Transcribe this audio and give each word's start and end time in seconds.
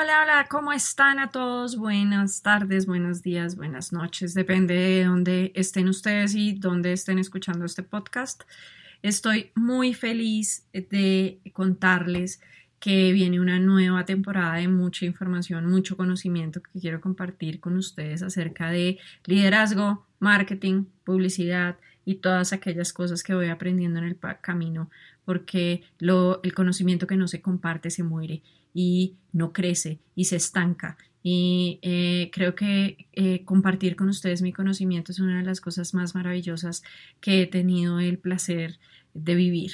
Hola, 0.00 0.22
hola, 0.22 0.46
¿cómo 0.48 0.72
están 0.72 1.18
a 1.18 1.30
todos? 1.30 1.76
Buenas 1.76 2.40
tardes, 2.40 2.86
buenos 2.86 3.20
días, 3.20 3.54
buenas 3.54 3.92
noches, 3.92 4.32
depende 4.32 4.72
de 4.72 5.04
dónde 5.04 5.52
estén 5.54 5.88
ustedes 5.88 6.34
y 6.34 6.54
dónde 6.54 6.94
estén 6.94 7.18
escuchando 7.18 7.66
este 7.66 7.82
podcast. 7.82 8.44
Estoy 9.02 9.50
muy 9.54 9.92
feliz 9.92 10.66
de 10.72 11.42
contarles 11.52 12.40
que 12.78 13.12
viene 13.12 13.40
una 13.40 13.58
nueva 13.58 14.06
temporada 14.06 14.54
de 14.54 14.68
mucha 14.68 15.04
información, 15.04 15.66
mucho 15.66 15.98
conocimiento 15.98 16.62
que 16.62 16.80
quiero 16.80 17.02
compartir 17.02 17.60
con 17.60 17.76
ustedes 17.76 18.22
acerca 18.22 18.70
de 18.70 18.98
liderazgo, 19.26 20.06
marketing, 20.18 20.86
publicidad 21.04 21.76
y 22.10 22.16
todas 22.16 22.52
aquellas 22.52 22.92
cosas 22.92 23.22
que 23.22 23.34
voy 23.34 23.50
aprendiendo 23.50 24.00
en 24.00 24.04
el 24.04 24.18
camino, 24.40 24.90
porque 25.24 25.84
lo, 26.00 26.42
el 26.42 26.54
conocimiento 26.54 27.06
que 27.06 27.16
no 27.16 27.28
se 27.28 27.40
comparte 27.40 27.88
se 27.88 28.02
muere 28.02 28.42
y 28.74 29.14
no 29.32 29.52
crece 29.52 30.00
y 30.16 30.24
se 30.24 30.34
estanca. 30.34 30.96
Y 31.22 31.78
eh, 31.82 32.30
creo 32.32 32.56
que 32.56 33.06
eh, 33.12 33.44
compartir 33.44 33.94
con 33.94 34.08
ustedes 34.08 34.42
mi 34.42 34.52
conocimiento 34.52 35.12
es 35.12 35.20
una 35.20 35.38
de 35.38 35.44
las 35.44 35.60
cosas 35.60 35.94
más 35.94 36.16
maravillosas 36.16 36.82
que 37.20 37.42
he 37.42 37.46
tenido 37.46 38.00
el 38.00 38.18
placer 38.18 38.80
de 39.14 39.34
vivir. 39.34 39.72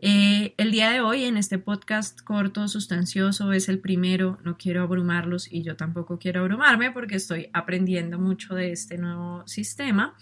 Eh, 0.00 0.54
el 0.58 0.70
día 0.70 0.90
de 0.90 1.00
hoy 1.00 1.24
en 1.24 1.36
este 1.36 1.58
podcast 1.58 2.20
corto, 2.20 2.68
sustancioso, 2.68 3.52
es 3.52 3.68
el 3.68 3.78
primero, 3.78 4.38
no 4.44 4.56
quiero 4.58 4.82
abrumarlos 4.82 5.50
y 5.50 5.62
yo 5.62 5.76
tampoco 5.76 6.18
quiero 6.18 6.40
abrumarme 6.40 6.90
porque 6.90 7.16
estoy 7.16 7.48
aprendiendo 7.52 8.18
mucho 8.18 8.54
de 8.54 8.72
este 8.72 8.98
nuevo 8.98 9.46
sistema, 9.46 10.14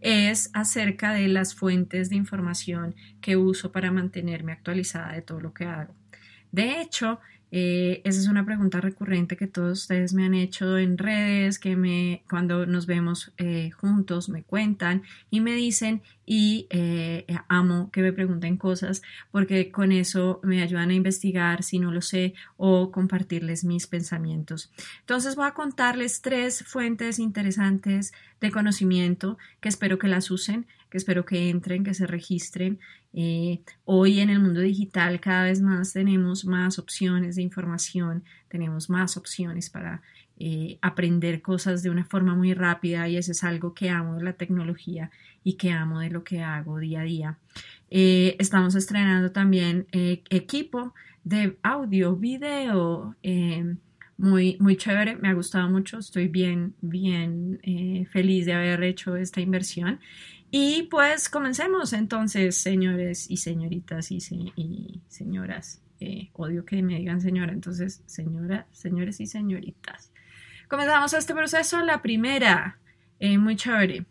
es 0.00 0.50
acerca 0.54 1.12
de 1.12 1.28
las 1.28 1.54
fuentes 1.54 2.10
de 2.10 2.16
información 2.16 2.96
que 3.20 3.36
uso 3.36 3.70
para 3.70 3.92
mantenerme 3.92 4.52
actualizada 4.52 5.12
de 5.12 5.22
todo 5.22 5.40
lo 5.40 5.54
que 5.54 5.66
hago. 5.66 5.94
De 6.50 6.80
hecho, 6.80 7.20
eh, 7.50 8.02
esa 8.04 8.20
es 8.20 8.28
una 8.28 8.44
pregunta 8.44 8.80
recurrente 8.80 9.36
que 9.36 9.46
todos 9.46 9.80
ustedes 9.80 10.12
me 10.12 10.24
han 10.24 10.34
hecho 10.34 10.76
en 10.76 10.98
redes, 10.98 11.58
que 11.58 11.76
me, 11.76 12.22
cuando 12.28 12.66
nos 12.66 12.86
vemos 12.86 13.32
eh, 13.38 13.70
juntos 13.70 14.28
me 14.28 14.42
cuentan 14.42 15.02
y 15.30 15.40
me 15.40 15.52
dicen 15.52 16.02
y 16.26 16.66
eh, 16.68 17.24
amo 17.48 17.90
que 17.90 18.02
me 18.02 18.12
pregunten 18.12 18.58
cosas 18.58 19.00
porque 19.30 19.70
con 19.70 19.92
eso 19.92 20.40
me 20.42 20.62
ayudan 20.62 20.90
a 20.90 20.94
investigar 20.94 21.62
si 21.62 21.78
no 21.78 21.90
lo 21.90 22.02
sé 22.02 22.34
o 22.58 22.90
compartirles 22.90 23.64
mis 23.64 23.86
pensamientos. 23.86 24.70
Entonces 25.00 25.34
voy 25.34 25.46
a 25.46 25.54
contarles 25.54 26.20
tres 26.20 26.64
fuentes 26.66 27.18
interesantes 27.18 28.12
de 28.40 28.50
conocimiento 28.50 29.38
que 29.60 29.70
espero 29.70 29.98
que 29.98 30.08
las 30.08 30.30
usen 30.30 30.66
que 30.90 30.98
espero 30.98 31.24
que 31.24 31.50
entren, 31.50 31.84
que 31.84 31.94
se 31.94 32.06
registren. 32.06 32.78
Eh, 33.12 33.60
hoy 33.84 34.20
en 34.20 34.30
el 34.30 34.40
mundo 34.40 34.60
digital 34.60 35.20
cada 35.20 35.44
vez 35.44 35.60
más 35.60 35.92
tenemos 35.92 36.44
más 36.44 36.78
opciones 36.78 37.36
de 37.36 37.42
información, 37.42 38.24
tenemos 38.48 38.90
más 38.90 39.16
opciones 39.16 39.70
para 39.70 40.02
eh, 40.38 40.78
aprender 40.82 41.42
cosas 41.42 41.82
de 41.82 41.90
una 41.90 42.04
forma 42.04 42.34
muy 42.34 42.54
rápida 42.54 43.08
y 43.08 43.16
eso 43.16 43.32
es 43.32 43.42
algo 43.44 43.74
que 43.74 43.90
amo 43.90 44.16
de 44.16 44.24
la 44.24 44.34
tecnología 44.34 45.10
y 45.42 45.54
que 45.54 45.72
amo 45.72 46.00
de 46.00 46.10
lo 46.10 46.22
que 46.22 46.42
hago 46.42 46.78
día 46.78 47.00
a 47.00 47.04
día. 47.04 47.38
Eh, 47.90 48.36
estamos 48.38 48.74
estrenando 48.74 49.32
también 49.32 49.86
equipo 49.92 50.94
de 51.24 51.58
audio, 51.62 52.16
video, 52.16 53.14
muy, 54.16 54.56
muy 54.58 54.76
chévere, 54.76 55.16
me 55.16 55.28
ha 55.28 55.32
gustado 55.32 55.68
mucho, 55.70 55.98
estoy 55.98 56.28
bien, 56.28 56.74
bien 56.80 57.60
feliz 58.10 58.46
de 58.46 58.52
haber 58.52 58.82
hecho 58.84 59.16
esta 59.16 59.40
inversión 59.40 60.00
y 60.50 60.84
pues 60.84 61.28
comencemos 61.28 61.92
entonces, 61.92 62.56
señores 62.56 63.30
y 63.30 63.36
señoritas 63.36 64.10
y, 64.10 65.02
señoras. 65.08 65.82
Eh, 66.00 66.30
odio 66.32 66.64
que 66.64 66.82
me 66.82 66.96
digan 66.96 67.20
señora, 67.20 67.52
entonces, 67.52 68.02
señora, 68.06 68.66
señores 68.72 69.20
y 69.20 69.26
señoritas. 69.26 70.12
Comenzamos 70.68 71.12
este 71.12 71.34
proceso. 71.34 71.84
La 71.84 72.00
primera, 72.00 72.78
eh, 73.18 73.36
muy 73.36 73.56
chévere, 73.56 74.06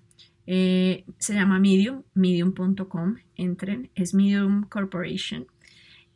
eh, 0.46 1.06
se 1.18 1.34
llama 1.34 1.60
Medium, 1.60 2.04
medium.com. 2.14 3.16
Entren, 3.36 3.90
es 3.96 4.14
Medium 4.14 4.64
Corporation. 4.64 5.48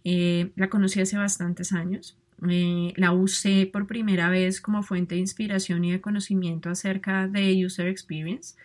la 0.03 0.69
conocí 0.69 1.01
hace 1.01 1.17
bastantes 1.17 1.73
años. 1.73 2.17
la 2.39 3.11
usé 3.11 3.69
por 3.71 3.87
primera 3.87 4.29
vez 4.29 4.61
como 4.61 4.83
fuente 4.83 5.15
de 5.15 5.21
inspiración 5.21 5.85
y 5.85 5.91
de 5.91 6.01
conocimiento 6.01 6.69
acerca 6.69 7.27
de 7.27 7.65
User 7.65 7.87
Experience. 7.87 8.55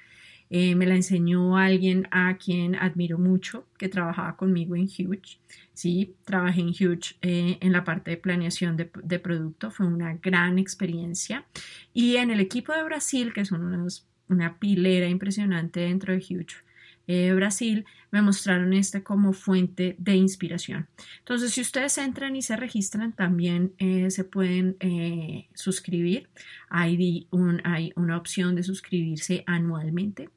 Eh, 0.50 0.74
me 0.74 0.86
la 0.86 0.94
enseñó 0.94 1.56
alguien 1.56 2.06
a 2.10 2.36
quien 2.38 2.76
admiro 2.76 3.18
mucho, 3.18 3.66
que 3.78 3.88
trabajaba 3.88 4.36
conmigo 4.36 4.76
en 4.76 4.84
Huge. 4.84 5.38
Sí, 5.74 6.14
trabajé 6.24 6.60
en 6.60 6.68
Huge 6.68 7.16
eh, 7.22 7.58
en 7.60 7.72
la 7.72 7.84
parte 7.84 8.12
de 8.12 8.16
planeación 8.16 8.76
de, 8.76 9.18
producto. 9.18 9.70
Fue 9.70 9.86
una 9.86 10.14
gran 10.14 10.58
experiencia. 10.58 11.44
Y 11.92 12.16
en 12.16 12.30
el 12.30 12.40
equipo 12.40 12.72
de 12.72 12.82
Brasil, 12.84 13.32
que 13.32 13.44
son 13.44 13.64
unos, 13.64 14.06
una 14.28 14.58
pilera 14.58 15.08
impresionante 15.08 15.80
dentro 15.80 16.12
de 16.12 16.18
Huge, 16.18 16.65
eh, 17.06 17.32
Brasil, 17.34 17.84
me 18.10 18.20
mostraron 18.20 18.72
este 18.72 19.02
como 19.02 19.32
fuente 19.32 19.94
de 19.98 20.16
inspiración. 20.16 20.88
Entonces, 21.18 21.52
si 21.52 21.60
ustedes 21.60 21.98
entran 21.98 22.34
y 22.34 22.42
se 22.42 22.56
registran, 22.56 23.12
también 23.12 23.72
eh, 23.78 24.10
se 24.10 24.24
pueden 24.24 24.76
eh, 24.80 25.48
suscribir. 25.54 26.28
Hay, 26.68 27.28
hay, 27.64 27.92
una 27.94 28.16
opción 28.16 28.54
de 28.56 28.62
suscribirse 28.62 29.44
anualmente, 29.46 30.30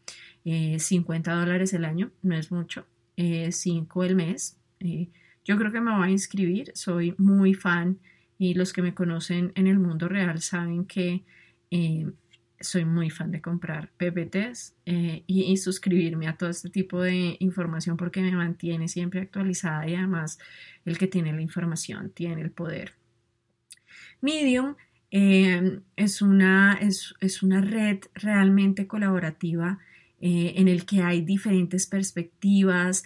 50 0.43 1.31
dólares 1.31 1.73
el 1.73 1.85
año, 1.85 2.11
no 2.23 2.35
es 2.35 2.51
mucho, 2.51 2.85
5 3.17 4.03
el 4.03 4.15
mes. 4.15 4.57
yo 5.45 5.57
creo 5.57 5.71
que 5.71 5.81
me 5.81 5.95
voy 5.95 6.07
a 6.07 6.11
inscribir, 6.11 6.71
soy 6.73 7.13
muy 7.17 7.53
fan 7.53 7.99
y 8.39 8.55
los 8.55 8.73
que 8.73 8.81
me 8.81 8.95
conocen 8.95 9.51
en 9.55 9.67
el 9.67 9.77
mundo 9.77 10.07
real 10.07 10.41
saben 10.41 10.85
que 10.85 11.23
soy 12.59 12.85
muy 12.85 13.09
fan 13.09 13.31
de 13.31 13.41
comprar 13.41 13.89
PPTs 13.97 14.75
eh, 14.85 15.23
y, 15.27 15.55
suscribirme 15.57 16.27
a 16.27 16.37
todo 16.37 16.49
este 16.49 16.69
tipo 16.69 17.01
de 17.01 17.37
información 17.39 17.97
porque 17.97 18.21
me 18.21 18.31
mantiene 18.31 18.87
siempre 18.87 19.21
actualizada 19.21 19.87
y 19.87 19.95
además 19.95 20.39
el 20.85 20.97
que 20.97 21.07
tiene 21.07 21.33
la 21.33 21.41
información 21.41 22.11
tiene 22.11 22.41
el 22.41 22.51
poder. 22.51 22.93
Medium 24.21 24.75
eh, 25.11 25.79
es, 25.95 26.21
una, 26.21 26.77
es, 26.81 27.43
una 27.43 27.61
red 27.61 27.99
realmente 28.13 28.87
colaborativa 28.87 29.79
eh, 30.21 30.53
en 30.57 30.67
el 30.67 30.85
que 30.85 31.01
hay 31.01 31.21
diferentes 31.21 31.87
perspectivas. 31.87 33.03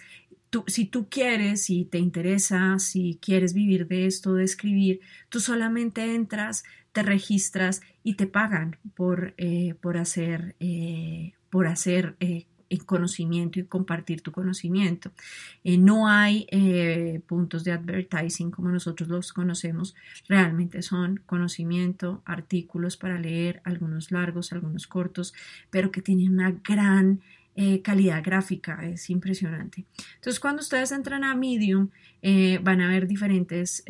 Si 0.66 0.84
tú 0.84 1.08
quieres, 1.08 1.64
si 1.64 1.84
te 1.84 1.98
interesa, 1.98 2.78
si 2.78 3.18
quieres 3.20 3.54
vivir 3.54 3.88
de 3.88 4.06
esto, 4.06 4.34
de 4.34 4.44
escribir, 4.44 5.00
tú 5.28 5.40
solamente 5.40 6.14
entras, 6.14 6.62
te 6.92 7.02
registras 7.02 7.80
y 8.04 8.14
te 8.14 8.26
pagan 8.26 8.78
por, 8.94 9.34
eh, 9.36 9.74
por 9.80 9.96
hacer, 9.96 10.54
eh, 10.60 11.32
por 11.50 11.66
hacer 11.66 12.14
eh, 12.20 12.46
conocimiento 12.86 13.60
y 13.60 13.64
compartir 13.64 14.20
tu 14.20 14.32
conocimiento. 14.32 15.12
no 15.64 16.08
hay 16.08 16.44
puntos 17.28 17.62
de 17.62 17.70
advertising 17.70 18.50
como 18.50 18.68
nosotros 18.68 19.08
los 19.08 19.32
conocemos, 19.32 19.94
realmente 20.28 20.82
son 20.82 21.20
conocimiento, 21.24 22.22
artículos 22.24 22.96
para 22.96 23.20
leer, 23.20 23.60
algunos 23.64 24.10
largos, 24.10 24.52
algunos 24.52 24.88
cortos, 24.88 25.34
pero 25.70 25.92
que 25.92 26.02
tienen 26.02 26.32
una 26.32 26.50
gran 26.50 27.20
calidad 27.82 28.22
gráfica, 28.22 28.84
es 28.84 29.10
impresionante. 29.10 29.84
Entonces, 30.16 30.40
cuando 30.40 30.62
ustedes 30.62 30.90
entran 30.92 31.24
a 31.24 31.34
Medium, 31.34 31.90
van 32.62 32.80
a 32.80 32.88
ver 32.88 33.06
diferentes 33.06 33.84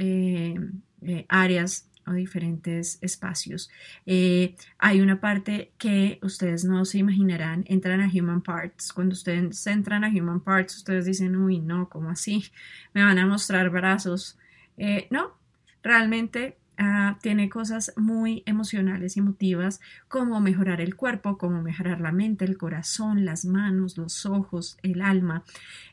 áreas 1.29 1.89
o 2.07 2.13
diferentes 2.13 2.99
espacios. 3.01 3.71
Eh, 4.07 4.55
hay 4.79 5.01
una 5.01 5.21
parte 5.21 5.73
que 5.79 6.19
ustedes 6.23 6.65
no 6.65 6.85
se 6.85 6.99
imaginarán, 6.99 7.65
entran 7.67 8.01
a 8.01 8.11
Human 8.13 8.43
Parts. 8.43 8.93
Cuando 8.93 9.15
ustedes 9.15 9.67
entran 9.67 10.05
a 10.05 10.09
Human 10.09 10.41
Parts, 10.41 10.77
ustedes 10.77 11.07
dicen, 11.07 11.37
uy, 11.37 11.61
no, 11.61 11.89
¿cómo 11.89 12.11
así? 12.11 12.45
Me 12.93 13.03
van 13.03 13.19
a 13.19 13.27
mostrar 13.27 13.71
brazos. 13.71 14.39
Eh, 14.77 15.07
no, 15.11 15.37
realmente 15.83 16.59
ah, 16.79 17.19
tiene 17.23 17.49
cosas 17.49 17.93
muy 17.97 18.43
emocionales 18.47 19.17
y 19.17 19.21
emotivas, 19.21 19.81
como 20.09 20.41
mejorar 20.41 20.81
el 20.81 20.97
cuerpo, 20.97 21.39
como 21.39 21.63
mejorar 21.63 22.01
la 22.01 22.13
mente, 22.13 22.45
el 22.45 22.59
corazón, 22.59 23.25
las 23.25 23.45
manos, 23.45 23.97
los 23.97 24.27
ojos, 24.27 24.79
el 24.83 25.03
alma. 25.03 25.45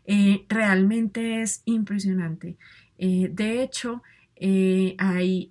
Eh, 0.06 0.46
realmente 0.50 1.42
es 1.42 1.62
impresionante. 1.66 2.58
de 2.98 3.64
hecho, 3.64 4.04
hay 4.98 5.50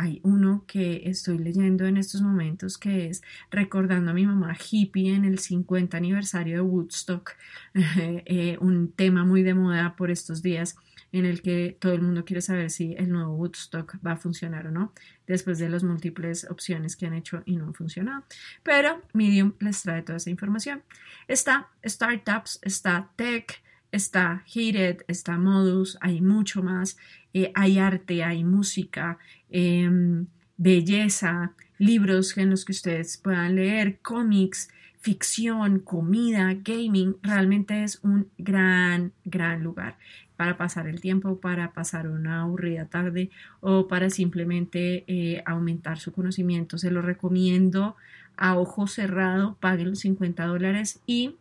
hay 0.00 0.18
uno 0.22 0.64
que 0.66 1.02
estoy 1.04 1.36
leyendo 1.36 1.84
en 1.84 1.98
estos 1.98 2.22
momentos 2.22 2.78
que 2.78 3.08
es 3.08 3.22
recordando 3.50 4.10
a 4.10 4.14
mi 4.14 4.24
mamá 4.24 4.56
hippie 4.56 5.14
en 5.14 5.26
el 5.26 5.38
50 5.38 5.94
aniversario 5.94 6.54
de 6.54 6.60
Woodstock, 6.62 7.32
eh, 7.74 8.56
un 8.62 8.92
tema 8.92 9.26
muy 9.26 9.42
de 9.42 9.52
moda 9.52 9.96
por 9.96 10.10
estos 10.10 10.40
días 10.40 10.76
en 11.12 11.26
el 11.26 11.42
que 11.42 11.76
todo 11.78 11.92
el 11.92 12.00
mundo 12.00 12.24
quiere 12.24 12.40
saber 12.40 12.70
si 12.70 12.94
el 12.94 13.10
nuevo 13.10 13.34
Woodstock 13.34 13.98
va 14.04 14.12
a 14.12 14.16
funcionar 14.16 14.68
o 14.68 14.70
no, 14.70 14.94
después 15.26 15.58
de 15.58 15.68
las 15.68 15.84
múltiples 15.84 16.46
opciones 16.48 16.96
que 16.96 17.04
han 17.04 17.12
hecho 17.12 17.42
y 17.44 17.56
no 17.56 17.66
han 17.66 17.74
funcionado. 17.74 18.24
Pero 18.62 19.02
Medium 19.12 19.52
les 19.60 19.82
trae 19.82 20.00
toda 20.00 20.16
esa 20.16 20.30
información. 20.30 20.82
Está 21.28 21.68
Startups, 21.84 22.58
está 22.62 23.10
Tech, 23.16 23.62
está 23.92 24.44
Heated, 24.46 25.02
está 25.08 25.38
Modus, 25.38 25.98
hay 26.00 26.20
mucho 26.20 26.62
más, 26.62 26.96
eh, 27.34 27.52
hay 27.54 27.78
arte, 27.78 28.22
hay 28.24 28.44
música, 28.44 29.18
em, 29.50 30.26
belleza, 30.56 31.52
libros 31.78 32.36
en 32.36 32.50
los 32.50 32.64
que 32.64 32.72
ustedes 32.72 33.16
puedan 33.16 33.56
leer, 33.56 33.98
cómics, 34.02 34.68
ficción, 35.00 35.80
comida, 35.80 36.54
gaming, 36.62 37.16
realmente 37.22 37.84
es 37.84 38.00
un 38.02 38.28
gran, 38.36 39.12
gran 39.24 39.62
lugar 39.62 39.96
para 40.36 40.56
pasar 40.56 40.86
el 40.86 41.00
tiempo, 41.00 41.40
para 41.40 41.72
pasar 41.72 42.08
una 42.08 42.42
aburrida 42.42 42.86
tarde 42.86 43.30
o 43.60 43.88
para 43.88 44.10
simplemente 44.10 45.04
eh, 45.06 45.42
aumentar 45.46 45.98
su 45.98 46.12
conocimiento. 46.12 46.78
Se 46.78 46.90
lo 46.90 47.02
recomiendo 47.02 47.96
a 48.36 48.56
ojo 48.58 48.86
cerrado, 48.86 49.56
paguen 49.60 49.90
los 49.90 50.00
50 50.00 50.46
dólares 50.46 51.00
y 51.06 51.36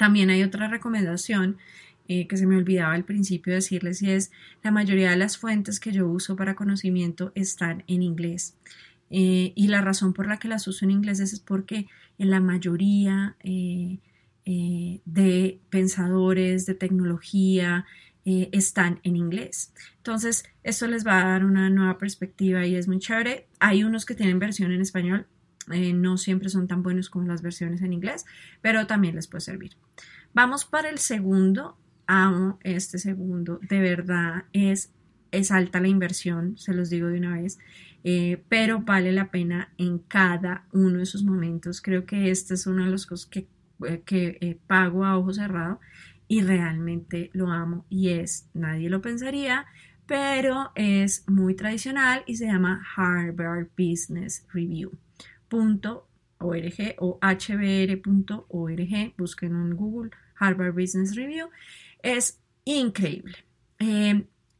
también 0.00 0.30
hay 0.30 0.42
otra 0.42 0.66
recomendación 0.66 1.58
eh, 2.08 2.26
que 2.26 2.38
se 2.38 2.46
me 2.46 2.56
olvidaba 2.56 2.94
al 2.94 3.04
principio 3.04 3.52
decirles 3.52 4.00
y 4.00 4.10
es 4.10 4.32
la 4.62 4.70
mayoría 4.70 5.10
de 5.10 5.18
las 5.18 5.36
fuentes 5.36 5.78
que 5.78 5.92
yo 5.92 6.08
uso 6.08 6.36
para 6.36 6.54
conocimiento 6.54 7.32
están 7.34 7.84
en 7.86 8.02
inglés. 8.02 8.56
Eh, 9.10 9.52
y 9.54 9.68
la 9.68 9.82
razón 9.82 10.14
por 10.14 10.26
la 10.26 10.38
que 10.38 10.48
las 10.48 10.66
uso 10.66 10.86
en 10.86 10.92
inglés 10.92 11.20
es 11.20 11.38
porque 11.38 11.86
en 12.16 12.30
la 12.30 12.40
mayoría 12.40 13.36
eh, 13.44 13.98
de 14.46 15.60
pensadores 15.68 16.64
de 16.64 16.74
tecnología 16.74 17.84
están 18.24 19.00
en 19.02 19.16
inglés. 19.16 19.74
Entonces, 19.98 20.44
esto 20.62 20.86
les 20.86 21.06
va 21.06 21.20
a 21.20 21.28
dar 21.32 21.44
una 21.44 21.68
nueva 21.68 21.98
perspectiva 21.98 22.64
y 22.64 22.74
es 22.74 22.88
muy 22.88 23.00
chévere. 23.00 23.48
Hay 23.58 23.84
unos 23.84 24.06
que 24.06 24.14
tienen 24.14 24.38
versión 24.38 24.72
en 24.72 24.80
español, 24.80 25.26
no 25.70 26.16
siempre 26.16 26.48
son 26.50 26.68
tan 26.68 26.82
buenos 26.82 27.08
como 27.08 27.26
las 27.26 27.42
versiones 27.42 27.82
en 27.82 27.92
inglés, 27.92 28.26
pero 28.60 28.86
también 28.86 29.14
les 29.14 29.26
puede 29.26 29.40
servir. 29.40 29.76
Vamos 30.34 30.64
para 30.64 30.90
el 30.90 30.98
segundo. 30.98 31.76
Amo 32.06 32.58
este 32.64 32.98
segundo. 32.98 33.60
De 33.68 33.78
verdad 33.80 34.44
es, 34.52 34.92
es 35.30 35.52
alta 35.52 35.80
la 35.80 35.88
inversión, 35.88 36.58
se 36.58 36.74
los 36.74 36.90
digo 36.90 37.06
de 37.06 37.18
una 37.18 37.40
vez. 37.40 37.58
Eh, 38.02 38.42
pero 38.48 38.80
vale 38.80 39.12
la 39.12 39.30
pena 39.30 39.72
en 39.76 39.98
cada 39.98 40.66
uno 40.72 40.98
de 40.98 41.02
esos 41.04 41.22
momentos. 41.22 41.80
Creo 41.80 42.06
que 42.06 42.30
este 42.30 42.54
es 42.54 42.66
uno 42.66 42.84
de 42.84 42.90
los 42.90 43.06
cosas 43.06 43.26
que, 43.26 43.46
eh, 43.86 44.02
que 44.04 44.38
eh, 44.40 44.58
pago 44.66 45.04
a 45.04 45.18
ojo 45.18 45.32
cerrado 45.32 45.80
y 46.26 46.42
realmente 46.42 47.30
lo 47.32 47.50
amo 47.50 47.84
y 47.90 48.10
es, 48.10 48.48
nadie 48.54 48.88
lo 48.88 49.02
pensaría, 49.02 49.66
pero 50.06 50.70
es 50.76 51.28
muy 51.28 51.54
tradicional 51.54 52.22
y 52.26 52.36
se 52.36 52.46
llama 52.46 52.84
Harvard 52.96 53.68
Business 53.76 54.46
Review. 54.52 54.92
O 55.52 57.18
hbr.org, 57.20 59.14
busquen 59.16 59.52
en 59.52 59.76
Google 59.76 60.10
Harvard 60.38 60.74
Business 60.74 61.14
Review, 61.14 61.48
es 62.02 62.40
increíble. 62.64 63.36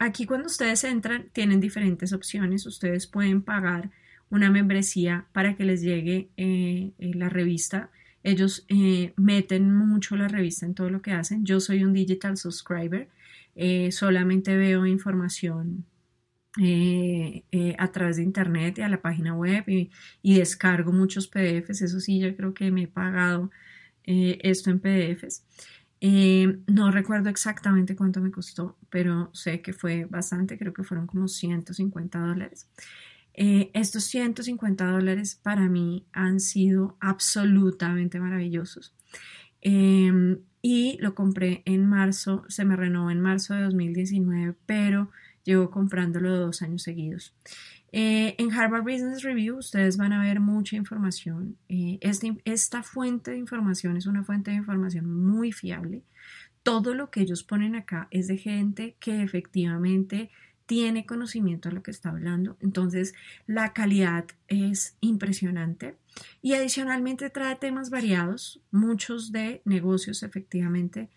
Aquí 0.00 0.24
cuando 0.24 0.46
ustedes 0.46 0.82
entran 0.84 1.28
tienen 1.30 1.60
diferentes 1.60 2.14
opciones. 2.14 2.64
Ustedes 2.64 3.06
pueden 3.06 3.42
pagar 3.42 3.90
una 4.30 4.50
membresía 4.50 5.26
para 5.32 5.56
que 5.56 5.64
les 5.64 5.82
llegue 5.82 6.30
eh, 6.38 6.92
eh, 6.98 7.10
la 7.14 7.28
revista. 7.28 7.90
Ellos 8.22 8.64
eh, 8.68 9.12
meten 9.18 9.74
mucho 9.74 10.16
la 10.16 10.26
revista 10.26 10.64
en 10.64 10.74
todo 10.74 10.88
lo 10.88 11.02
que 11.02 11.12
hacen. 11.12 11.44
Yo 11.44 11.60
soy 11.60 11.84
un 11.84 11.92
digital 11.92 12.38
subscriber. 12.38 13.08
solamente 13.90 14.56
veo 14.56 14.86
información 14.86 15.84
a 16.56 17.92
través 17.92 18.16
de 18.16 18.22
internet 18.22 18.78
y 18.78 18.82
a 18.82 18.88
la 18.88 19.00
página 19.00 19.34
web 19.34 19.64
y, 19.68 19.90
descargo 20.22 20.92
muchos 20.92 21.28
PDFs. 21.28 21.82
Eso 21.82 22.00
sí, 22.00 22.18
yo 22.18 22.34
creo 22.36 22.54
que 22.54 22.70
me 22.70 22.84
he 22.84 22.88
pagado 22.88 23.50
esto 24.04 24.70
en 24.70 24.80
PDFs. 24.80 25.44
Eh, 26.00 26.58
no 26.66 26.90
recuerdo 26.90 27.28
exactamente 27.28 27.94
cuánto 27.94 28.20
me 28.20 28.30
costó, 28.30 28.78
pero 28.88 29.30
sé 29.34 29.60
que 29.60 29.74
fue 29.74 30.06
bastante, 30.06 30.58
creo 30.58 30.72
que 30.72 30.82
fueron 30.82 31.06
como 31.06 31.28
150 31.28 32.18
dólares. 32.18 32.68
Eh, 33.34 33.70
estos 33.74 34.04
150 34.04 34.86
dólares 34.86 35.38
para 35.42 35.68
mí 35.68 36.06
han 36.12 36.40
sido 36.40 36.96
absolutamente 37.00 38.18
maravillosos. 38.18 38.94
Em, 39.60 40.38
y 40.62 40.98
lo 41.00 41.14
compré 41.14 41.62
en 41.66 41.86
marzo, 41.86 42.44
se 42.48 42.64
me 42.64 42.76
renovó 42.76 43.10
en 43.10 43.20
marzo 43.20 43.54
de 43.54 43.62
2019, 43.62 44.56
pero 44.66 45.10
llevo 45.44 45.70
comprándolo 45.70 46.36
dos 46.36 46.62
años 46.62 46.82
seguidos. 46.82 47.34
Eh, 47.92 48.36
en 48.38 48.52
Harvard 48.52 48.82
Business 48.82 49.22
Review 49.22 49.58
ustedes 49.58 49.96
van 49.96 50.12
a 50.12 50.22
ver 50.22 50.40
mucha 50.40 50.76
información. 50.76 51.56
Eh, 51.68 51.98
este, 52.00 52.40
esta 52.44 52.82
fuente 52.82 53.32
de 53.32 53.38
información 53.38 53.96
es 53.96 54.06
una 54.06 54.24
fuente 54.24 54.50
de 54.50 54.58
información 54.58 55.12
muy 55.12 55.52
fiable. 55.52 56.04
Todo 56.62 56.94
lo 56.94 57.10
que 57.10 57.22
ellos 57.22 57.42
ponen 57.42 57.74
acá 57.74 58.06
es 58.10 58.28
de 58.28 58.36
gente 58.36 58.96
que 59.00 59.22
efectivamente 59.22 60.30
tiene 60.66 61.04
conocimiento 61.04 61.68
de 61.68 61.74
lo 61.74 61.82
que 61.82 61.90
está 61.90 62.10
hablando. 62.10 62.56
Entonces, 62.60 63.12
la 63.48 63.72
calidad 63.72 64.26
es 64.46 64.96
impresionante. 65.00 65.96
Y 66.42 66.54
adicionalmente 66.54 67.28
trae 67.28 67.56
temas 67.56 67.90
variados, 67.90 68.60
muchos 68.70 69.32
de 69.32 69.62
negocios 69.64 70.22
efectivamente, 70.22 71.10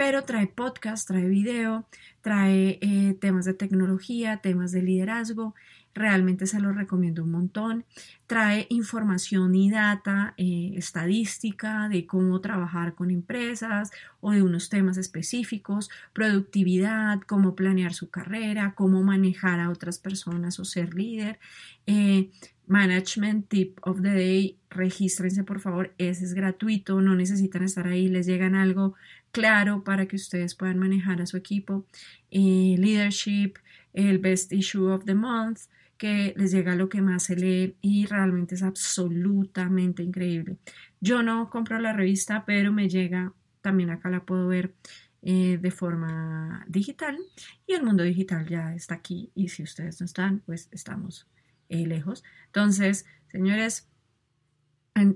pero 0.00 0.22
trae 0.24 0.46
podcast, 0.46 1.06
trae 1.06 1.28
video, 1.28 1.84
trae 2.22 2.78
eh, 2.80 3.14
temas 3.20 3.44
de 3.44 3.52
tecnología, 3.52 4.38
temas 4.38 4.72
de 4.72 4.80
liderazgo 4.80 5.54
realmente 5.94 6.46
se 6.46 6.60
lo 6.60 6.72
recomiendo 6.72 7.24
un 7.24 7.32
montón. 7.32 7.84
Trae 8.26 8.66
información 8.70 9.54
y 9.54 9.70
data 9.70 10.34
eh, 10.36 10.72
estadística 10.76 11.88
de 11.88 12.06
cómo 12.06 12.40
trabajar 12.40 12.94
con 12.94 13.10
empresas 13.10 13.90
o 14.20 14.32
de 14.32 14.42
unos 14.42 14.68
temas 14.68 14.96
específicos, 14.96 15.90
productividad, 16.12 17.20
cómo 17.20 17.54
planear 17.54 17.94
su 17.94 18.10
carrera, 18.10 18.74
cómo 18.74 19.02
manejar 19.02 19.60
a 19.60 19.70
otras 19.70 19.98
personas 19.98 20.58
o 20.60 20.64
ser 20.64 20.94
líder. 20.94 21.38
Eh, 21.86 22.30
management 22.70 23.48
Tip 23.48 23.80
of 23.82 24.00
the 24.00 24.10
Day, 24.10 24.56
regístrense 24.70 25.42
por 25.42 25.58
favor, 25.58 25.92
ese 25.98 26.24
es 26.24 26.34
gratuito, 26.34 27.00
no 27.00 27.16
necesitan 27.16 27.64
estar 27.64 27.88
ahí, 27.88 28.08
les 28.08 28.26
llegan 28.26 28.54
algo 28.54 28.94
claro 29.32 29.82
para 29.82 30.06
que 30.06 30.14
ustedes 30.14 30.54
puedan 30.54 30.78
manejar 30.78 31.20
a 31.20 31.26
su 31.26 31.36
equipo. 31.36 31.84
Eh, 32.30 32.76
leadership, 32.78 33.54
el 33.92 34.18
Best 34.18 34.52
Issue 34.52 34.86
of 34.86 35.04
the 35.04 35.14
Month, 35.14 35.62
que 36.00 36.32
les 36.34 36.50
llega 36.50 36.76
lo 36.76 36.88
que 36.88 37.02
más 37.02 37.24
se 37.24 37.36
lee 37.36 37.76
y 37.82 38.06
realmente 38.06 38.54
es 38.54 38.62
absolutamente 38.62 40.02
increíble. 40.02 40.56
Yo 40.98 41.22
no 41.22 41.50
compro 41.50 41.78
la 41.78 41.92
revista, 41.92 42.46
pero 42.46 42.72
me 42.72 42.88
llega, 42.88 43.34
también 43.60 43.90
acá 43.90 44.08
la 44.08 44.24
puedo 44.24 44.48
ver 44.48 44.72
eh, 45.20 45.58
de 45.60 45.70
forma 45.70 46.64
digital 46.68 47.18
y 47.66 47.74
el 47.74 47.82
mundo 47.82 48.02
digital 48.02 48.48
ya 48.48 48.74
está 48.74 48.94
aquí 48.94 49.30
y 49.34 49.48
si 49.48 49.62
ustedes 49.62 50.00
no 50.00 50.06
están, 50.06 50.40
pues 50.46 50.70
estamos 50.72 51.28
eh, 51.68 51.86
lejos. 51.86 52.24
Entonces, 52.46 53.04
señores 53.30 53.86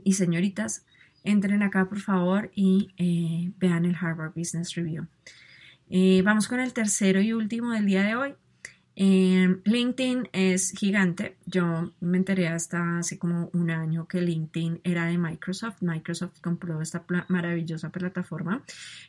y 0.05 0.13
señoritas, 0.13 0.85
entren 1.23 1.63
acá 1.63 1.89
por 1.89 2.01
favor 2.01 2.51
y 2.55 2.91
eh, 2.99 3.55
vean 3.57 3.87
el 3.87 3.97
Harvard 3.99 4.35
Business 4.37 4.75
Review. 4.75 5.07
vamos 6.23 6.47
con 6.47 6.61
el 6.61 6.75
tercero 6.75 7.23
y 7.23 7.33
último 7.33 7.73
del 7.73 7.87
día 7.87 8.03
de 8.03 8.17
hoy 8.17 8.35
Em, 8.97 9.61
LinkedIn 9.65 10.29
es 10.33 10.73
gigante. 10.73 11.37
Yo 11.47 11.93
me 12.01 12.19
enteré 12.19 12.49
hasta 12.49 12.99
hace 12.99 13.19
como 13.19 13.51
un 13.53 13.71
año 13.71 14.07
que 14.07 14.21
LinkedIn 14.21 14.81
era 14.85 15.07
de 15.07 15.19
Microsoft. 15.19 15.83
Microsoft 15.83 16.41
compró 16.41 16.81
esta 16.81 17.05
maravillosa 17.29 17.91
plataforma. 17.91 18.63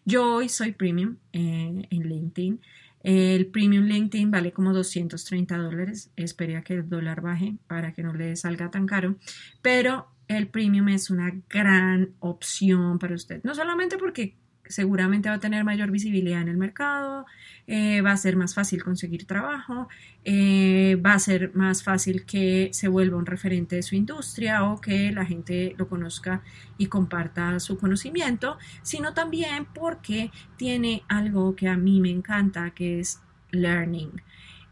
Yo 0.06 0.36
hoy 0.36 0.50
soy 0.50 0.72
premium 0.72 1.18
eh, 1.34 1.88
en 1.89 2.10
LinkedIn. 2.10 2.62
El 3.04 3.46
premium 3.48 3.86
LinkedIn 3.86 4.32
vale 4.32 4.51
como 4.51 4.74
230 4.74 5.58
dólares. 5.58 6.12
Espero 6.15 6.63
que 6.63 6.74
el 6.74 6.89
dólar 6.89 7.22
baje 7.22 7.56
para 7.68 7.94
que 7.94 8.01
no 8.01 8.13
le 8.13 8.36
salga 8.36 8.72
tan 8.72 8.88
caro. 8.88 9.18
Pero 9.62 10.08
el 10.27 10.48
premium 10.48 10.89
es 10.89 11.12
una 11.12 11.32
gran 11.48 12.15
opción 12.20 12.98
para 12.98 13.13
usted. 13.13 13.42
No 13.44 13.54
solamente 13.54 14.00
porque 14.00 14.36
seguramente 14.67 15.29
va 15.29 15.36
a 15.36 15.39
tener 15.39 15.63
mayor 15.63 15.91
visibilidad 15.91 16.41
en 16.41 16.48
el 16.48 16.57
mercado, 16.57 17.25
eh, 17.67 18.01
va 18.01 18.12
a 18.12 18.17
ser 18.17 18.36
más 18.36 18.53
fácil 18.53 18.84
conseguir 18.84 19.25
trabajo, 19.25 19.88
eh, 20.24 20.95
va 21.05 21.13
a 21.13 21.19
ser 21.19 21.55
más 21.55 21.84
fácil 21.84 22.25
que 22.25 22.69
se 22.74 22.88
vuelva 22.88 23.17
un 23.17 23.25
referente 23.25 23.75
de 23.77 23.84
su 23.84 23.95
industria 23.95 24.63
o 24.63 24.79
que 24.81 25.12
la 25.12 25.25
gente 25.25 25.75
lo 25.77 25.88
conozca 25.88 26.41
y 26.77 26.88
comparta 26.88 27.60
su 27.60 27.77
conocimiento, 27.77 28.57
sino 28.81 29.13
también 29.13 29.65
porque 29.74 30.31
tiene 30.57 31.03
algo 31.07 31.55
que 31.55 31.67
a 31.67 31.77
mí 31.77 32.01
me 32.01 32.10
encanta, 32.10 32.72
que 32.72 33.00
es 33.00 33.19
learning. 33.51 34.22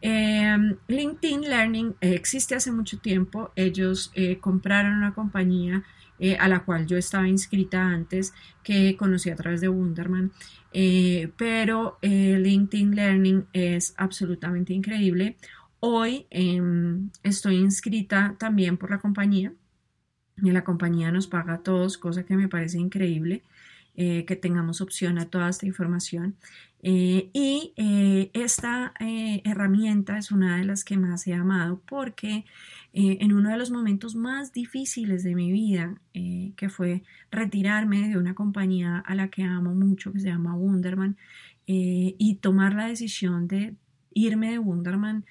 Em, 0.05 0.75
LinkedIn 0.88 1.50
Learning 1.50 1.95
existe 2.01 2.55
hace 2.55 2.73
mucho 2.73 3.00
tiempo. 3.00 3.51
Ellos 3.55 4.12
eh, 4.15 4.38
compraron 4.38 4.97
una 4.97 5.13
compañía 5.13 5.85
eh, 6.24 6.38
a 6.39 6.48
la 6.48 6.63
cual 6.63 6.88
yo 6.88 6.96
estaba 6.96 7.27
inscrita 7.27 7.82
antes, 7.82 8.34
que 8.63 8.96
conocí 8.96 9.30
a 9.30 9.36
través 9.36 9.60
de 9.60 9.68
Wunderman. 9.68 10.32
Eh, 10.72 11.30
pero 11.36 11.98
eh, 12.01 12.38
LinkedIn 12.39 12.96
Learning 12.96 13.48
es 13.51 13.94
absolutamente 13.98 14.72
increíble. 14.72 15.36
Hoy 15.82 16.25
em, 16.30 17.10
estoy 17.24 17.58
inscrita 17.58 18.38
también 18.39 18.77
por 18.77 18.92
la 18.92 19.00
compañía 19.00 19.51
y 20.42 20.51
la 20.51 20.63
compañía 20.63 21.12
nos 21.12 21.27
paga 21.27 21.56
a 21.56 21.62
todos, 21.62 21.98
cosa 21.98 22.24
que 22.24 22.38
me 22.38 22.48
parece 22.48 22.80
increíble. 22.80 23.44
Eh, 23.95 24.25
que 24.25 24.35
tengamos 24.35 24.81
opción 24.81 25.19
a 25.19 25.25
toda 25.25 25.50
esta 25.50 25.67
información. 25.67 26.35
Eh, 26.81 27.29
y 27.31 27.73
eh, 27.77 28.31
esta 28.33 28.93
herramienta 29.00 30.17
es 30.17 30.31
una 30.31 30.57
de 30.57 30.65
las 30.65 30.83
que 30.83 30.97
más 30.97 31.27
he 31.27 31.33
amado 31.33 31.79
porque 31.85 32.43
en 32.91 33.33
uno 33.33 33.50
de 33.50 33.57
los 33.57 33.71
momentos 33.71 34.15
más 34.15 34.51
difíciles 34.51 35.23
de 35.23 35.33
mi 35.33 35.51
vida, 35.51 35.95
que 36.13 36.69
fue 36.69 37.01
retirarme 37.31 38.07
de 38.07 38.17
una 38.17 38.35
compañía 38.35 39.00
a 39.00 39.15
la 39.15 39.29
que 39.29 39.43
amo 39.43 39.73
mucho, 39.73 40.12
que 40.12 40.19
se 40.19 40.27
llama 40.27 40.55
Wonderman, 40.55 41.17
y 41.65 42.38
tomar 42.41 42.75
la 42.75 42.88
decisión 42.88 43.47
de 43.47 43.75
irme 44.13 44.51
de 44.51 44.59
Wonderman, 44.59 45.25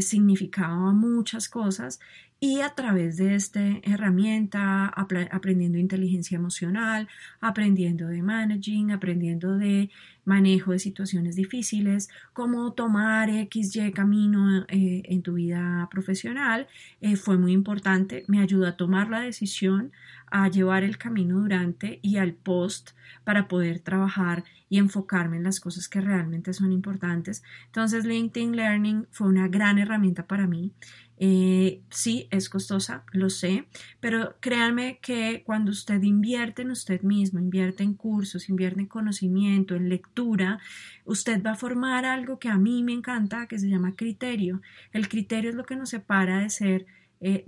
significaba 0.00 0.92
muchas 0.92 1.48
cosas 1.48 1.98
y 2.42 2.62
a 2.62 2.70
través 2.70 3.18
de 3.18 3.34
esta 3.34 3.60
herramienta, 3.82 4.86
aprendiendo 4.86 5.76
inteligencia 5.76 6.36
emocional, 6.36 7.06
aprendiendo 7.38 8.06
de 8.08 8.22
managing, 8.22 8.92
aprendiendo 8.92 9.58
de 9.58 9.90
manejo 10.24 10.72
de 10.72 10.78
situaciones 10.78 11.36
difíciles, 11.36 12.08
cómo 12.32 12.72
tomar 12.72 13.28
X, 13.28 13.76
Y 13.76 13.92
camino 13.92 14.64
eh, 14.68 15.02
en 15.04 15.22
tu 15.22 15.34
vida 15.34 15.86
profesional, 15.90 16.66
eh, 17.02 17.16
fue 17.16 17.36
muy 17.36 17.52
importante. 17.52 18.24
Me 18.26 18.40
ayudó 18.40 18.66
a 18.66 18.76
tomar 18.76 19.10
la 19.10 19.20
decisión, 19.20 19.92
a 20.30 20.48
llevar 20.48 20.82
el 20.82 20.96
camino 20.96 21.40
durante 21.40 21.98
y 22.00 22.16
al 22.16 22.32
post 22.32 22.92
para 23.24 23.48
poder 23.48 23.80
trabajar 23.80 24.44
y 24.70 24.78
enfocarme 24.78 25.36
en 25.36 25.42
las 25.42 25.60
cosas 25.60 25.88
que 25.88 26.00
realmente 26.00 26.54
son 26.54 26.72
importantes. 26.72 27.42
Entonces, 27.66 28.04
LinkedIn 28.06 28.56
Learning 28.56 29.06
fue 29.10 29.26
una 29.26 29.48
gran 29.48 29.78
herramienta 29.78 30.26
para 30.26 30.46
mí. 30.46 30.72
Eh, 31.22 31.82
sí, 31.90 32.28
es 32.30 32.48
costosa, 32.48 33.04
lo 33.12 33.28
sé, 33.28 33.66
pero 34.00 34.36
créanme 34.40 35.00
que 35.02 35.42
cuando 35.44 35.70
usted 35.70 36.02
invierte 36.02 36.62
en 36.62 36.70
usted 36.70 37.02
mismo, 37.02 37.38
invierte 37.38 37.82
en 37.82 37.92
cursos, 37.92 38.48
invierte 38.48 38.80
en 38.80 38.86
conocimiento, 38.86 39.74
en 39.76 39.90
lectura, 39.90 40.60
usted 41.04 41.42
va 41.44 41.50
a 41.50 41.56
formar 41.56 42.06
algo 42.06 42.38
que 42.38 42.48
a 42.48 42.56
mí 42.56 42.82
me 42.82 42.94
encanta, 42.94 43.48
que 43.48 43.58
se 43.58 43.68
llama 43.68 43.96
criterio. 43.96 44.62
El 44.94 45.10
criterio 45.10 45.50
es 45.50 45.56
lo 45.56 45.66
que 45.66 45.76
nos 45.76 45.90
separa 45.90 46.38
de 46.38 46.48
ser, 46.48 46.86
eh, 47.20 47.44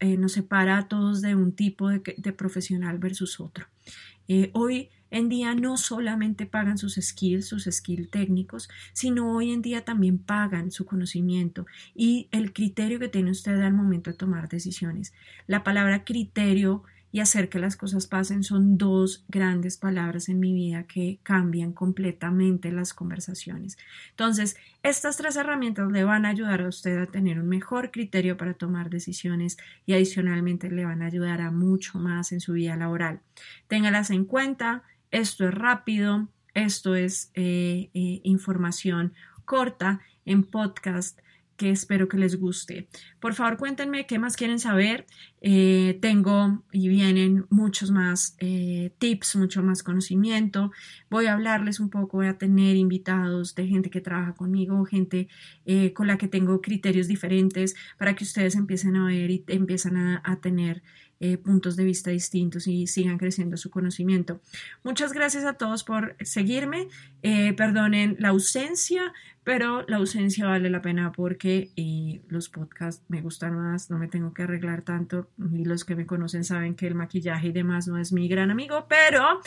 eh, 0.00 0.16
nos 0.16 0.32
separa 0.32 0.78
a 0.78 0.88
todos 0.88 1.22
de 1.22 1.36
un 1.36 1.52
tipo 1.52 1.88
de 1.88 2.32
profesional 2.32 2.98
versus 2.98 3.38
otro. 3.38 3.66
hoy 4.52 4.90
en 5.16 5.28
día 5.28 5.54
no 5.54 5.76
solamente 5.76 6.46
pagan 6.46 6.78
sus 6.78 6.94
skills, 6.94 7.46
sus 7.46 7.64
skills 7.64 8.10
técnicos, 8.10 8.68
sino 8.92 9.32
hoy 9.32 9.52
en 9.52 9.62
día 9.62 9.84
también 9.84 10.18
pagan 10.18 10.70
su 10.70 10.84
conocimiento 10.84 11.66
y 11.94 12.28
el 12.32 12.52
criterio 12.52 12.98
que 12.98 13.08
tiene 13.08 13.30
usted 13.30 13.60
al 13.60 13.72
momento 13.72 14.10
de 14.10 14.16
tomar 14.16 14.48
decisiones. 14.48 15.12
La 15.46 15.64
palabra 15.64 16.04
criterio 16.04 16.84
y 17.12 17.20
hacer 17.20 17.48
que 17.48 17.58
las 17.58 17.76
cosas 17.76 18.06
pasen 18.06 18.42
son 18.42 18.76
dos 18.76 19.24
grandes 19.28 19.78
palabras 19.78 20.28
en 20.28 20.38
mi 20.38 20.52
vida 20.52 20.82
que 20.82 21.18
cambian 21.22 21.72
completamente 21.72 22.70
las 22.70 22.92
conversaciones. 22.92 23.78
Entonces, 24.10 24.56
estas 24.82 25.16
tres 25.16 25.36
herramientas 25.36 25.90
le 25.90 26.04
van 26.04 26.26
a 26.26 26.28
ayudar 26.28 26.60
a 26.60 26.68
usted 26.68 26.98
a 26.98 27.06
tener 27.06 27.38
un 27.38 27.48
mejor 27.48 27.90
criterio 27.90 28.36
para 28.36 28.52
tomar 28.52 28.90
decisiones 28.90 29.56
y 29.86 29.94
adicionalmente 29.94 30.70
le 30.70 30.84
van 30.84 31.00
a 31.00 31.06
ayudar 31.06 31.40
a 31.40 31.50
mucho 31.50 31.98
más 31.98 32.32
en 32.32 32.40
su 32.40 32.52
vida 32.52 32.76
laboral. 32.76 33.20
Téngalas 33.66 34.10
en 34.10 34.26
cuenta 34.26 34.82
esto 35.10 35.46
es 35.48 35.54
rápido, 35.54 36.28
esto 36.56 36.94
es 36.94 37.30
eh, 37.34 37.90
eh, 37.92 38.20
información 38.24 39.12
corta 39.44 40.00
en 40.24 40.42
podcast 40.42 41.20
que 41.56 41.70
espero 41.70 42.08
que 42.08 42.18
les 42.18 42.38
guste. 42.38 42.88
Por 43.18 43.32
favor, 43.34 43.56
cuéntenme 43.56 44.06
qué 44.06 44.18
más 44.18 44.36
quieren 44.36 44.58
saber. 44.58 45.06
Eh, 45.40 45.98
tengo 46.02 46.64
y 46.70 46.88
vienen 46.88 47.46
muchos 47.48 47.90
más 47.90 48.36
tips, 48.98 49.36
mucho 49.36 49.62
más 49.62 49.82
conocimiento. 49.82 50.70
Voy 51.08 51.26
a 51.26 51.32
hablarles 51.32 51.80
un 51.80 51.88
poco, 51.88 52.18
voy 52.18 52.26
a 52.26 52.36
tener 52.36 52.76
invitados 52.76 53.54
de 53.54 53.66
gente 53.68 53.88
que 53.88 54.02
trabaja 54.02 54.34
conmigo, 54.34 54.84
gente 54.84 55.28
con 55.94 56.08
la 56.08 56.18
que 56.18 56.28
tengo 56.28 56.60
criterios 56.60 57.08
diferentes 57.08 57.74
para 57.98 58.14
que 58.14 58.24
ustedes 58.24 58.54
empiecen 58.54 58.96
a 58.96 59.06
ver 59.06 59.30
y 59.30 59.42
empiezan 59.48 60.20
a 60.22 60.40
tener 60.42 60.82
eh, 61.18 61.38
puntos 61.38 61.76
de 61.76 61.84
vista 61.84 62.10
distintos 62.10 62.66
y 62.66 62.86
sigan 62.86 63.16
creciendo 63.16 63.56
su 63.56 63.70
conocimiento. 63.70 64.42
Muchas 64.84 65.14
gracias 65.14 65.44
a 65.44 65.54
todos 65.54 65.82
por 65.82 66.14
seguirme. 66.20 66.88
Eh, 67.22 67.54
perdonen 67.54 68.16
la 68.18 68.28
ausencia, 68.28 69.14
pero 69.42 69.86
la 69.88 69.96
ausencia 69.96 70.44
vale 70.44 70.68
la 70.68 70.82
pena 70.82 71.12
porque 71.12 71.70
eh, 71.76 72.20
los 72.28 72.50
podcasts 72.50 73.02
me 73.08 73.22
gustan 73.22 73.56
más, 73.56 73.88
no 73.88 73.96
me 73.96 74.08
tengo 74.08 74.34
que 74.34 74.42
arreglar 74.42 74.82
tanto 74.82 75.30
y 75.38 75.64
los 75.64 75.86
que 75.86 75.96
me 75.96 76.04
conocen 76.04 76.44
saben 76.44 76.74
que 76.74 76.86
el 76.86 76.94
maquillaje 76.94 77.48
y 77.48 77.52
demás 77.52 77.88
no 77.88 77.96
es 77.96 78.12
mi 78.12 78.28
gran 78.28 78.50
amigo, 78.50 78.84
pero 78.86 79.40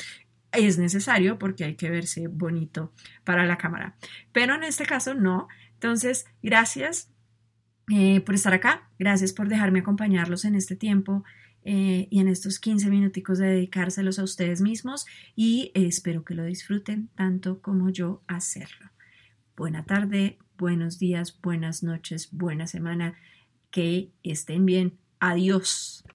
es 0.52 0.80
necesario 0.80 1.38
porque 1.38 1.66
hay 1.66 1.76
que 1.76 1.92
verse 1.92 2.30
bonito 2.30 2.92
para 3.24 3.46
la 3.46 3.60
cámara. 3.60 3.96
Pero 4.32 4.56
en 4.56 4.64
este 4.64 4.88
caso 4.88 5.14
no. 5.14 5.48
Entonces, 5.76 6.26
gracias 6.42 7.12
por 8.26 8.36
estar 8.36 8.54
acá, 8.54 8.88
gracias 9.00 9.34
por 9.34 9.50
dejarme 9.50 9.80
acompañarlos 9.80 10.46
en 10.46 10.54
este 10.54 10.76
tiempo 10.76 11.24
eh, 11.64 12.08
y 12.10 12.20
en 12.20 12.28
estos 12.28 12.60
15 12.60 12.90
minuticos 12.90 13.38
de 13.38 13.48
dedicárselos 13.48 14.20
a 14.20 14.24
ustedes 14.24 14.62
mismos 14.62 15.06
y 15.36 15.72
eh, 15.74 15.86
espero 15.86 16.24
que 16.24 16.36
lo 16.36 16.44
disfruten 16.44 17.10
tanto 17.16 17.62
como 17.62 17.90
yo 17.90 18.22
hacerlo. 18.28 18.90
Buena 19.56 19.86
tarde, 19.86 20.38
buenos 20.58 21.00
días, 21.00 21.38
buenas 21.42 21.84
noches, 21.84 22.30
buena 22.32 22.68
semana, 22.68 23.16
que 23.72 24.12
estén 24.24 24.66
bien. 24.66 24.98
Adiós. 25.20 26.04